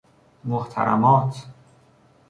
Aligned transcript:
محترمات 0.45 1.45